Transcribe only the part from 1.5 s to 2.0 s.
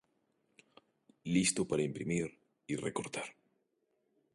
para